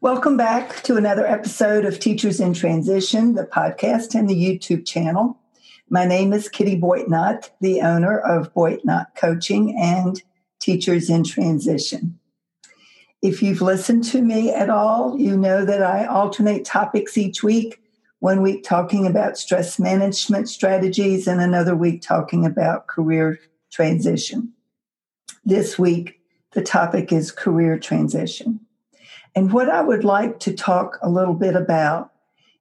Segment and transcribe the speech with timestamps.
[0.00, 5.36] Welcome back to another episode of Teachers in Transition, the podcast and the YouTube channel.
[5.90, 10.22] My name is Kitty Boitnott, the owner of Boitnott Coaching and
[10.60, 12.16] Teachers in Transition.
[13.22, 17.82] If you've listened to me at all, you know that I alternate topics each week.
[18.20, 23.40] One week talking about stress management strategies, and another week talking about career
[23.72, 24.52] transition.
[25.44, 26.20] This week,
[26.52, 28.60] the topic is career transition.
[29.34, 32.12] And what I would like to talk a little bit about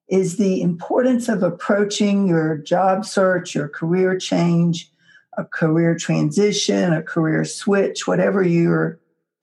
[0.08, 4.92] is the importance of approaching your job search, your career change,
[5.38, 9.00] a career transition, a career switch, whatever you're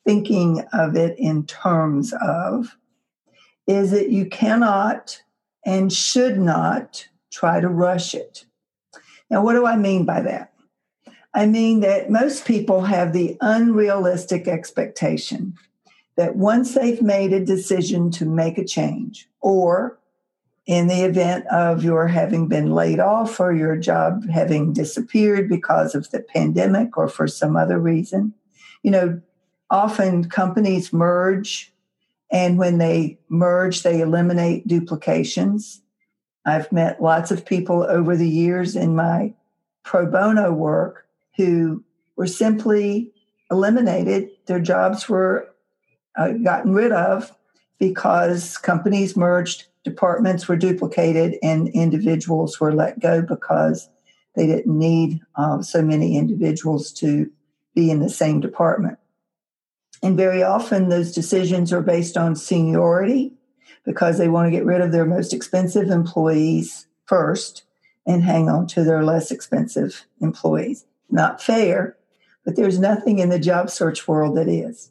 [0.07, 2.77] thinking of it in terms of,
[3.67, 5.23] is that you cannot
[5.65, 8.45] and should not try to rush it.
[9.31, 10.53] Now, what do I mean by that?
[11.33, 15.55] I mean that most people have the unrealistic expectation
[16.17, 19.99] that once they've made a decision to make a change, or
[20.67, 25.95] in the event of your having been laid off or your job having disappeared because
[25.95, 28.33] of the pandemic or for some other reason,
[28.83, 29.21] you know,
[29.71, 31.73] often companies merge,
[32.31, 35.83] and when they merge, they eliminate duplications.
[36.47, 39.35] I've met lots of people over the years in my
[39.83, 41.83] pro bono work who
[42.17, 43.13] were simply
[43.51, 44.31] eliminated.
[44.47, 45.54] Their jobs were
[46.17, 47.33] uh, gotten rid of
[47.79, 53.89] because companies merged, departments were duplicated, and individuals were let go because
[54.35, 57.31] they didn't need uh, so many individuals to
[57.75, 58.99] be in the same department.
[60.03, 63.33] And very often, those decisions are based on seniority
[63.85, 67.65] because they want to get rid of their most expensive employees first
[68.07, 70.85] and hang on to their less expensive employees.
[71.11, 71.97] Not fair,
[72.45, 74.91] but there's nothing in the job search world that is.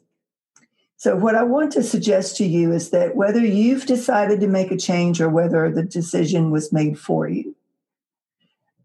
[1.04, 4.70] So, what I want to suggest to you is that whether you've decided to make
[4.70, 7.54] a change or whether the decision was made for you,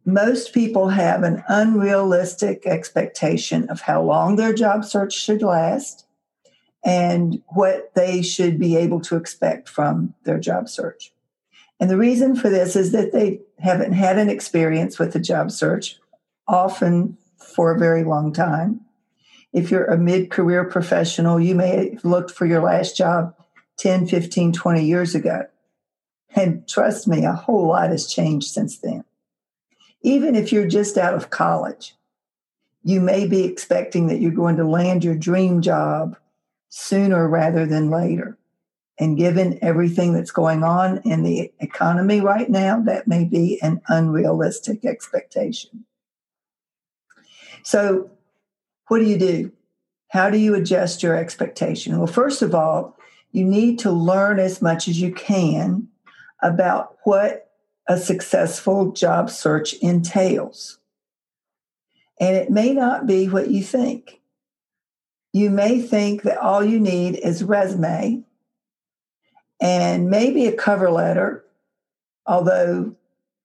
[0.03, 6.07] most people have an unrealistic expectation of how long their job search should last
[6.83, 11.13] and what they should be able to expect from their job search.
[11.79, 15.51] And the reason for this is that they haven't had an experience with the job
[15.51, 15.97] search,
[16.49, 18.81] often for a very long time.
[19.53, 23.35] If you're a mid career professional, you may have looked for your last job
[23.77, 25.47] 10, 15, 20 years ago.
[26.35, 29.03] And trust me, a whole lot has changed since then.
[30.01, 31.95] Even if you're just out of college,
[32.83, 36.15] you may be expecting that you're going to land your dream job
[36.69, 38.37] sooner rather than later.
[38.99, 43.81] And given everything that's going on in the economy right now, that may be an
[43.87, 45.85] unrealistic expectation.
[47.63, 48.11] So
[48.89, 49.51] what do you do?
[50.09, 51.97] How do you adjust your expectation?
[51.97, 52.97] Well, first of all,
[53.31, 55.87] you need to learn as much as you can
[56.41, 57.51] about what
[57.87, 60.79] a successful job search entails.
[62.19, 64.19] And it may not be what you think.
[65.31, 68.23] You may think that all you need is resume
[69.61, 71.45] and maybe a cover letter,
[72.25, 72.95] although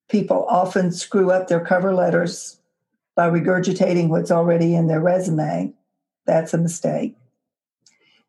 [0.09, 2.59] people often screw up their cover letters
[3.15, 5.73] by regurgitating what's already in their resume.
[6.27, 7.17] That's a mistake.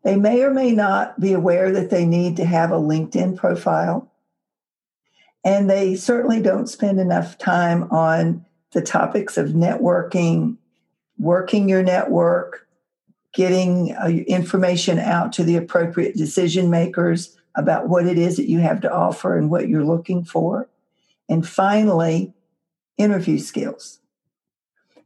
[0.03, 4.11] They may or may not be aware that they need to have a LinkedIn profile.
[5.43, 10.57] And they certainly don't spend enough time on the topics of networking,
[11.17, 12.67] working your network,
[13.33, 18.59] getting uh, information out to the appropriate decision makers about what it is that you
[18.59, 20.69] have to offer and what you're looking for.
[21.29, 22.33] And finally,
[22.97, 23.99] interview skills.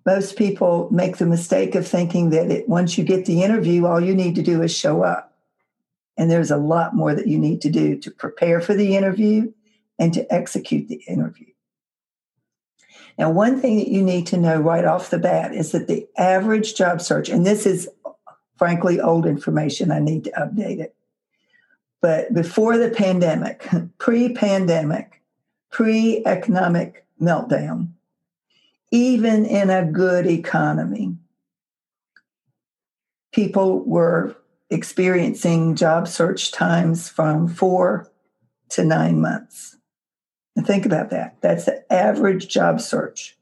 [0.06, 4.00] Most people make the mistake of thinking that it, once you get the interview, all
[4.00, 5.38] you need to do is show up.
[6.18, 9.52] And there's a lot more that you need to do to prepare for the interview
[9.98, 11.48] and to execute the interview.
[13.18, 16.08] Now, one thing that you need to know right off the bat is that the
[16.18, 17.90] average job search, and this is
[18.58, 20.96] frankly old information, I need to update it.
[22.02, 23.68] But before the pandemic,
[23.98, 25.22] pre pandemic,
[25.70, 27.90] pre economic meltdown,
[28.92, 31.16] even in a good economy,
[33.32, 34.36] people were
[34.70, 38.12] experiencing job search times from four
[38.70, 39.78] to nine months.
[40.56, 41.38] And think about that.
[41.42, 43.38] That's the average job search,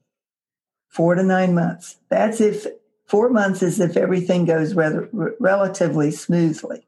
[0.87, 1.97] four to nine months.
[2.09, 2.67] That's if
[3.05, 5.09] four months is if everything goes rather,
[5.39, 6.87] relatively smoothly.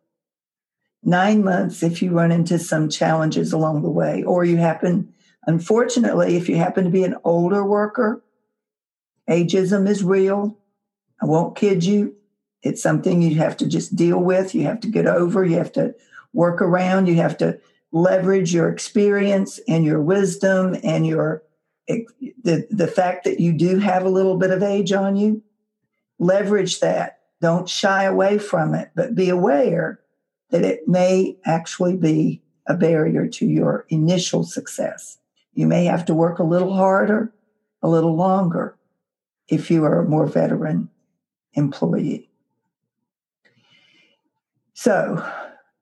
[1.02, 5.14] Nine months if you run into some challenges along the way, or you happen,
[5.48, 8.22] unfortunately, if you happen to be an older worker,
[9.30, 10.58] ageism is real.
[11.22, 12.16] I won't kid you.
[12.62, 14.54] It's something you have to just deal with.
[14.54, 15.46] You have to get over.
[15.46, 15.96] You have to
[16.34, 17.08] work around.
[17.08, 17.60] You have to
[17.92, 21.44] leverage your experience and your wisdom and your
[22.44, 25.42] the, the fact that you do have a little bit of age on you
[26.20, 30.00] leverage that don't shy away from it but be aware
[30.52, 35.18] that it may actually be a barrier to your initial success
[35.54, 37.34] you may have to work a little harder
[37.82, 38.78] a little longer
[39.50, 40.90] if you are a more veteran
[41.54, 42.30] employee
[44.74, 45.26] so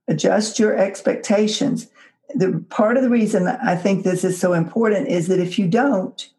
[0.08, 1.88] adjust your expectations
[2.36, 5.68] the part of the reason I think this is so important is that if you
[5.68, 6.30] don't,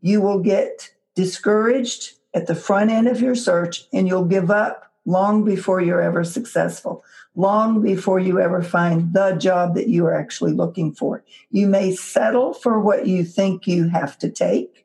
[0.00, 4.92] you will get discouraged at the front end of your search and you'll give up
[5.04, 10.14] long before you're ever successful, long before you ever find the job that you are
[10.14, 11.24] actually looking for.
[11.50, 14.81] You may settle for what you think you have to take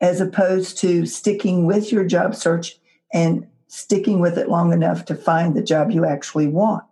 [0.00, 2.78] as opposed to sticking with your job search
[3.12, 6.84] and sticking with it long enough to find the job you actually want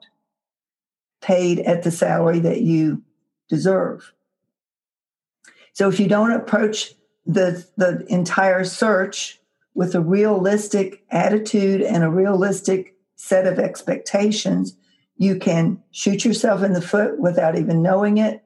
[1.20, 3.02] paid at the salary that you
[3.48, 4.12] deserve.
[5.72, 6.94] So if you don't approach
[7.26, 9.40] the, the entire search
[9.74, 14.76] with a realistic attitude and a realistic set of expectations,
[15.16, 18.44] you can shoot yourself in the foot without even knowing it,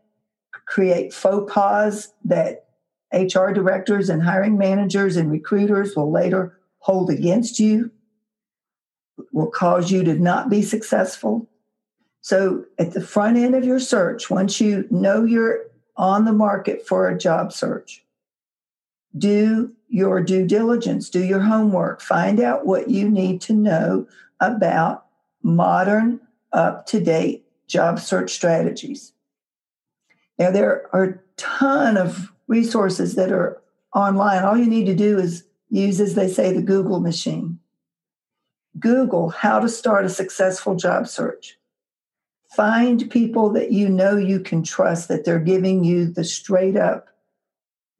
[0.66, 2.66] create faux pas that
[3.12, 7.90] HR directors and hiring managers and recruiters will later hold against you,
[9.32, 11.48] will cause you to not be successful.
[12.20, 15.64] So at the front end of your search, once you know you're
[15.96, 18.04] on the market for a job search,
[19.16, 24.06] do your due diligence, do your homework, find out what you need to know
[24.40, 25.06] about
[25.42, 26.20] modern,
[26.52, 29.12] up to date job search strategies.
[30.38, 33.60] Now, there are a ton of resources that are
[33.94, 34.44] online.
[34.44, 37.58] All you need to do is use, as they say, the Google machine.
[38.78, 41.58] Google how to start a successful job search
[42.54, 47.08] find people that you know you can trust that they're giving you the straight up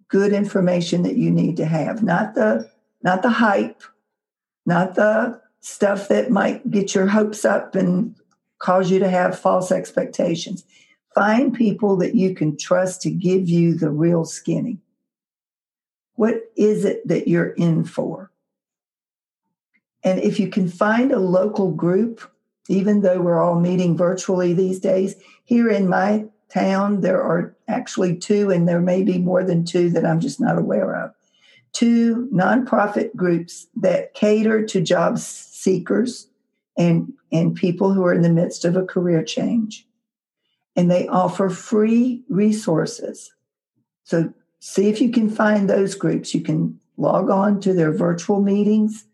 [0.09, 2.71] good information that you need to have not the
[3.03, 3.83] not the hype
[4.67, 8.15] not the stuff that might get your hopes up and
[8.59, 10.65] cause you to have false expectations
[11.15, 14.79] find people that you can trust to give you the real skinny
[16.15, 18.31] what is it that you're in for
[20.05, 22.33] and if you can find a local group
[22.69, 25.17] even though we're all meeting virtually these days.
[25.45, 29.91] Here in my town, there are actually two, and there may be more than two
[29.91, 31.13] that I'm just not aware of.
[31.73, 36.29] Two nonprofit groups that cater to job seekers
[36.77, 39.87] and, and people who are in the midst of a career change.
[40.75, 43.33] And they offer free resources.
[44.05, 46.35] So see if you can find those groups.
[46.35, 49.05] You can log on to their virtual meetings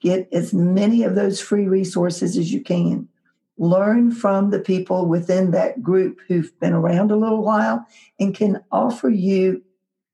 [0.00, 3.08] Get as many of those free resources as you can.
[3.56, 7.84] Learn from the people within that group who've been around a little while
[8.20, 9.64] and can offer you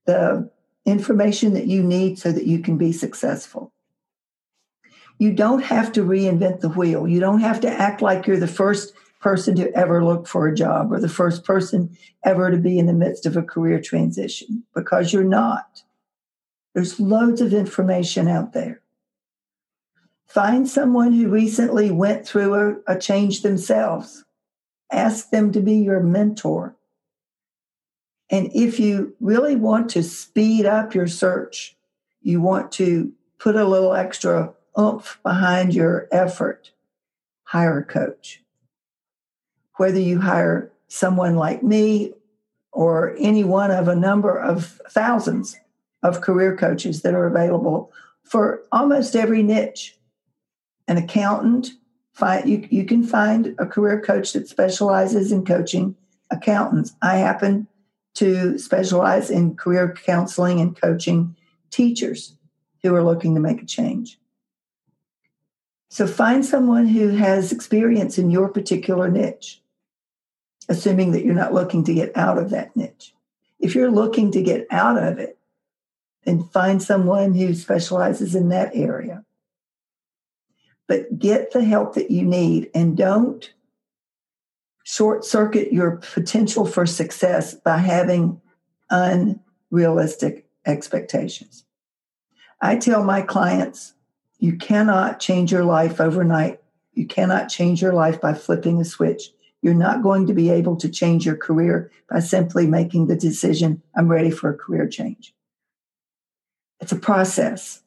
[0.06, 0.50] the
[0.87, 3.73] information that you need so that you can be successful.
[5.18, 7.06] You don't have to reinvent the wheel.
[7.06, 8.94] You don't have to act like you're the first
[9.25, 12.85] person to ever look for a job or the first person ever to be in
[12.85, 15.83] the midst of a career transition because you're not.
[16.75, 18.83] There's loads of information out there.
[20.26, 24.26] Find someone who recently went through a, a change themselves.
[24.93, 26.76] Ask them to be your mentor.
[28.28, 31.78] And if you really want to speed up your search,
[32.21, 36.73] you want to put a little extra oomph behind your effort,
[37.45, 38.44] hire a coach.
[39.76, 42.12] Whether you hire someone like me
[42.73, 45.57] or any one of a number of thousands
[46.02, 47.90] of career coaches that are available
[48.23, 49.97] for almost every niche.
[50.87, 51.71] An accountant,
[52.12, 55.97] find, you, you can find a career coach that specializes in coaching
[56.31, 56.93] accountants.
[57.00, 57.66] I happen
[58.14, 61.37] to specialize in career counseling and coaching
[61.71, 62.37] teachers
[62.83, 64.19] who are looking to make a change.
[65.88, 69.62] So find someone who has experience in your particular niche,
[70.68, 73.14] assuming that you're not looking to get out of that niche.
[73.59, 75.38] If you're looking to get out of it,
[76.25, 79.25] then find someone who specializes in that area.
[80.87, 83.52] But get the help that you need and don't
[84.85, 88.40] short circuit your potential for success by having
[88.90, 91.64] unrealistic expectations.
[92.61, 93.94] I tell my clients,
[94.38, 96.61] you cannot change your life overnight.
[96.92, 99.30] You cannot change your life by flipping a switch.
[99.64, 103.83] You're not going to be able to change your career by simply making the decision,
[103.97, 105.35] I'm ready for a career change.
[106.80, 107.80] It's a process.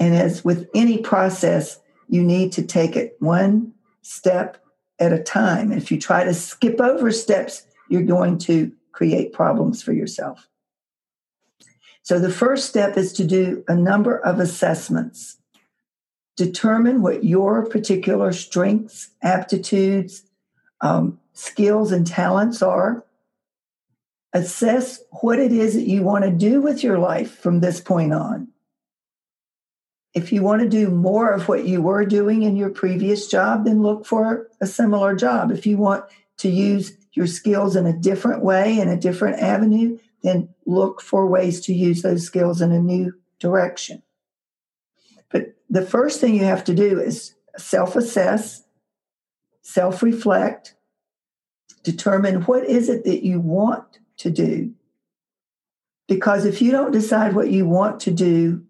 [0.00, 1.78] And as with any process,
[2.08, 4.64] you need to take it one step
[4.98, 5.70] at a time.
[5.70, 10.48] If you try to skip over steps, you're going to create problems for yourself.
[12.02, 15.36] So the first step is to do a number of assessments.
[16.36, 20.24] Determine what your particular strengths, aptitudes,
[20.80, 23.04] um, skills, and talents are.
[24.32, 28.12] Assess what it is that you want to do with your life from this point
[28.12, 28.48] on
[30.14, 33.64] if you want to do more of what you were doing in your previous job,
[33.64, 35.50] then look for a similar job.
[35.50, 36.04] If you want
[36.38, 41.26] to use your skills in a different way, in a different avenue, then look for
[41.26, 44.02] ways to use those skills in a new direction.
[45.30, 48.64] But the first thing you have to do is self assess,
[49.70, 50.74] self reflect,
[51.82, 54.72] determine what is it that you want to do.
[56.08, 58.64] Because if you don't decide what you want to do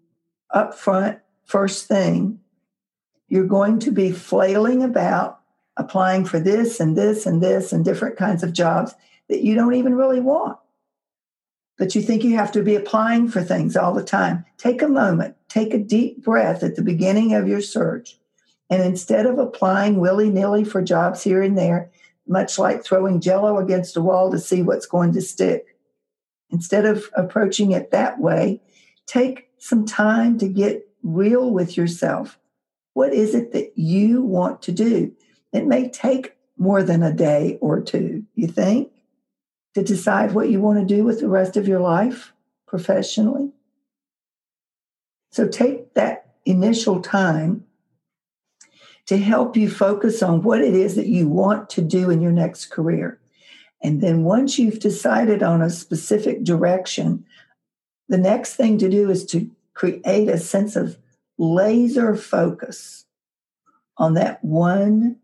[0.51, 2.39] up front first thing,
[3.27, 5.39] you're going to be flailing about
[5.75, 8.93] applying for this and this and this and different kinds of jobs
[9.27, 10.59] that you don't even really want.
[11.77, 14.45] But you think you have to be applying for things all the time.
[14.57, 18.19] Take a moment, take a deep breath at the beginning of your search.
[18.71, 21.91] And instead of applying willy nilly for jobs here and there,
[22.25, 25.75] much like throwing jello against a wall to see what's going to stick,
[26.49, 28.61] instead of approaching it that way,
[29.05, 32.39] take some time to get real with yourself.
[32.93, 35.11] What is it that you want to do?
[35.51, 38.91] It may take more than a day or two, you think,
[39.73, 42.31] to decide what you want to do with the rest of your life
[42.67, 43.51] professionally.
[45.31, 47.65] So take that initial time
[49.07, 52.31] to help you focus on what it is that you want to do in your
[52.31, 53.19] next career.
[53.83, 57.25] And then once you've decided on a specific direction,
[58.09, 60.97] the next thing to do is to create a sense of
[61.37, 63.05] laser focus
[63.97, 65.17] on that one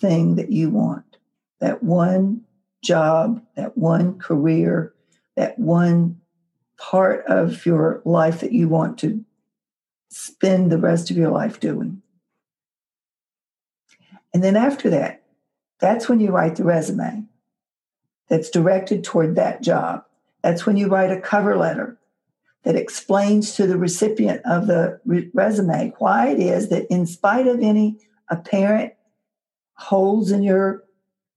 [0.00, 1.18] thing that you want,
[1.60, 2.42] that one
[2.82, 4.94] job, that one career,
[5.36, 6.20] that one
[6.78, 9.24] part of your life that you want to
[10.10, 12.00] spend the rest of your life doing.
[14.32, 15.22] And then after that,
[15.80, 17.24] that's when you write the resume
[18.28, 20.04] that's directed toward that job.
[20.42, 21.98] That's when you write a cover letter
[22.64, 27.46] that explains to the recipient of the re- resume why it is that, in spite
[27.46, 28.92] of any apparent
[29.74, 30.84] holes in your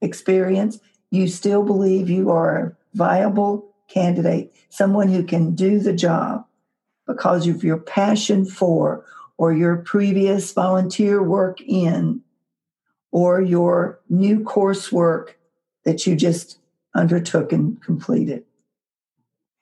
[0.02, 0.80] experience,
[1.12, 6.46] you still believe you are a viable candidate, someone who can do the job
[7.06, 9.06] because of your passion for
[9.38, 12.22] or your previous volunteer work in
[13.12, 15.32] or your new coursework
[15.84, 16.60] that you just
[16.96, 18.44] undertook and completed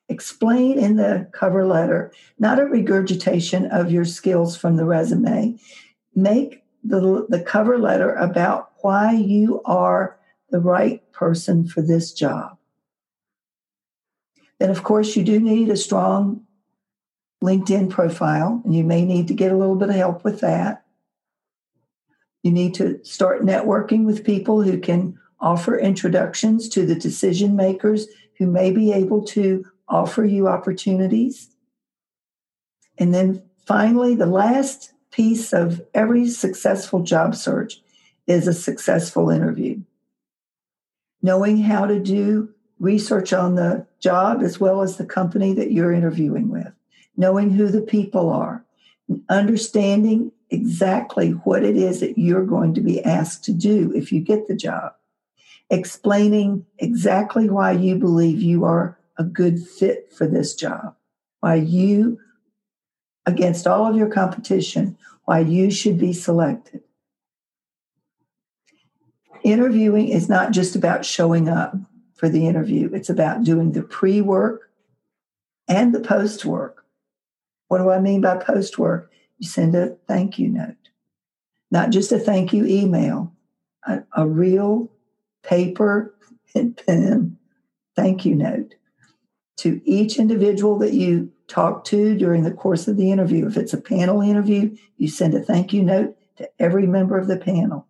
[0.10, 5.58] explain in the cover letter, not a regurgitation of your skills from the resume.
[6.16, 12.58] Make the, the cover letter about why you are the right person for this job.
[14.58, 16.46] Then, of course, you do need a strong
[17.42, 20.84] LinkedIn profile, and you may need to get a little bit of help with that.
[22.50, 28.08] You need to start networking with people who can offer introductions to the decision makers
[28.40, 31.50] who may be able to offer you opportunities.
[32.98, 37.84] And then finally, the last piece of every successful job search
[38.26, 39.80] is a successful interview.
[41.22, 45.94] Knowing how to do research on the job as well as the company that you're
[45.94, 46.74] interviewing with,
[47.16, 48.66] knowing who the people are,
[49.30, 54.20] understanding exactly what it is that you're going to be asked to do if you
[54.20, 54.94] get the job,
[55.70, 60.96] explaining exactly why you believe you are a good fit for this job,
[61.42, 62.18] why you,
[63.26, 66.82] against all of your competition, why you should be selected.
[69.44, 71.76] Interviewing is not just about showing up
[72.16, 74.72] for the interview, it's about doing the pre work
[75.68, 76.84] and the post work.
[77.68, 79.09] What do I mean by post work?
[79.40, 80.90] You send a thank you note,
[81.72, 83.34] not just a thank you email,
[83.88, 84.92] a, a real
[85.44, 86.14] paper
[86.54, 87.38] and pen
[87.96, 88.76] thank you note
[89.58, 93.46] to each individual that you talk to during the course of the interview.
[93.46, 97.28] If it's a panel interview, you send a thank you note to every member of
[97.28, 97.86] the panel.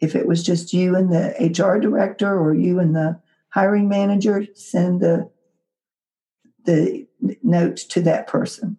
[0.00, 4.46] If it was just you and the HR director or you and the hiring manager,
[4.54, 5.30] send the
[6.64, 7.06] the
[7.42, 8.78] note to that person.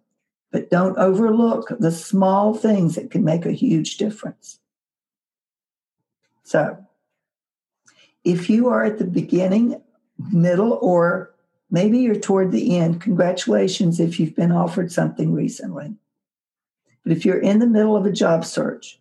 [0.54, 4.60] But don't overlook the small things that can make a huge difference.
[6.44, 6.78] So,
[8.22, 9.82] if you are at the beginning,
[10.30, 11.34] middle, or
[11.72, 15.96] maybe you're toward the end, congratulations if you've been offered something recently.
[17.02, 19.00] But if you're in the middle of a job search,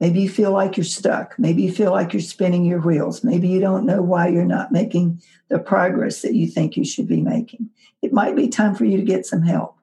[0.00, 3.48] maybe you feel like you're stuck, maybe you feel like you're spinning your wheels, maybe
[3.48, 7.22] you don't know why you're not making the progress that you think you should be
[7.22, 7.70] making.
[8.02, 9.78] It might be time for you to get some help.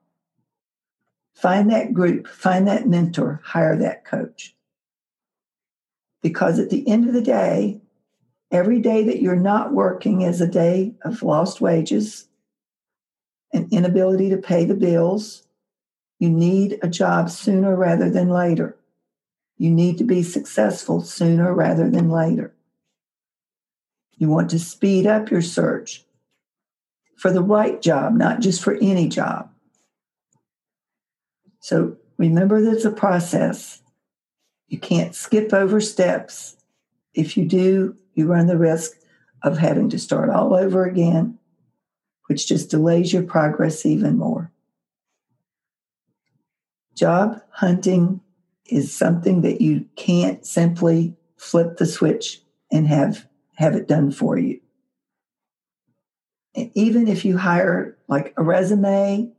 [1.42, 4.56] Find that group, find that mentor, hire that coach.
[6.22, 7.82] Because at the end of the day,
[8.52, 12.28] every day that you're not working is a day of lost wages
[13.52, 15.42] and inability to pay the bills.
[16.20, 18.78] You need a job sooner rather than later.
[19.58, 22.54] You need to be successful sooner rather than later.
[24.16, 26.06] You want to speed up your search
[27.18, 29.51] for the right job, not just for any job.
[31.62, 33.82] So remember there's a process.
[34.68, 36.58] You can't skip over steps.
[37.14, 38.92] If you do, you run the risk
[39.44, 41.38] of having to start all over again,
[42.28, 44.52] which just delays your progress even more.
[46.96, 48.22] Job hunting
[48.66, 54.38] is something that you can't simply flip the switch and have have it done for
[54.38, 54.60] you.
[56.56, 59.32] Even if you hire like a resume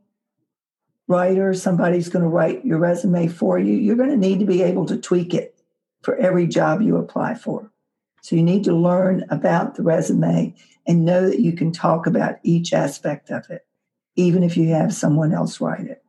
[1.07, 4.61] writer, somebody's going to write your resume for you, you're going to need to be
[4.61, 5.59] able to tweak it
[6.01, 7.71] for every job you apply for.
[8.21, 10.55] So you need to learn about the resume
[10.87, 13.65] and know that you can talk about each aspect of it,
[14.15, 16.03] even if you have someone else write it.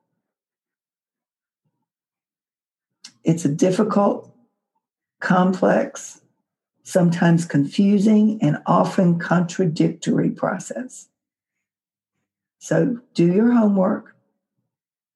[3.25, 4.33] It's a difficult,
[5.21, 6.21] complex,
[6.83, 11.09] sometimes confusing, and often contradictory process.
[12.59, 14.14] So do your homework,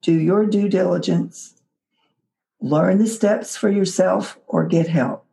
[0.02, 1.54] do your due diligence,
[2.60, 5.24] learn the steps for yourself or get help.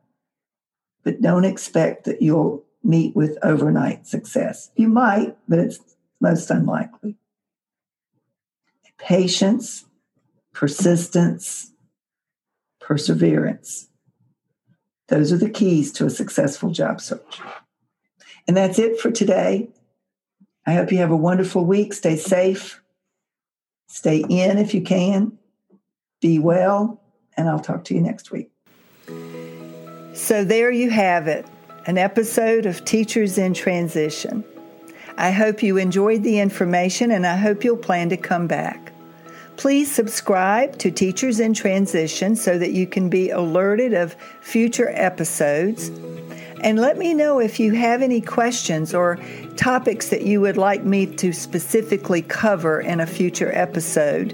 [1.04, 4.72] But don't expect that you'll meet with overnight success.
[4.76, 5.80] You might, but it's
[6.20, 7.16] most unlikely.
[8.98, 9.86] Patience,
[10.54, 11.72] persistence,
[12.80, 13.90] perseverance.
[15.08, 17.40] Those are the keys to a successful job search.
[18.48, 19.70] And that's it for today.
[20.66, 21.94] I hope you have a wonderful week.
[21.94, 22.82] Stay safe
[23.88, 25.38] Stay in if you can.
[26.22, 27.02] Be well,
[27.38, 28.52] and I'll talk to you next week.
[30.14, 31.46] So, there you have it
[31.86, 34.44] an episode of Teachers in Transition.
[35.18, 38.92] I hope you enjoyed the information and I hope you'll plan to come back.
[39.56, 45.90] Please subscribe to Teachers in Transition so that you can be alerted of future episodes.
[46.62, 49.20] And let me know if you have any questions or
[49.56, 54.34] topics that you would like me to specifically cover in a future episode.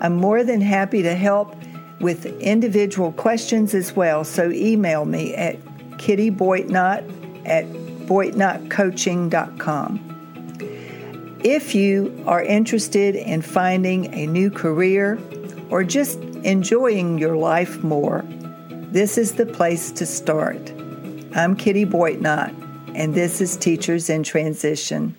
[0.00, 1.56] I'm more than happy to help
[2.00, 5.60] with individual questions as well, so email me at
[5.98, 7.64] kittyboitnott at
[8.06, 10.02] boitnottcoaching.com.
[11.42, 15.18] If you are interested in finding a new career
[15.70, 18.24] or just enjoying your life more,
[18.90, 20.75] this is the place to start.
[21.36, 22.54] I'm Kitty Boitnott
[22.94, 25.14] and this is Teachers in Transition.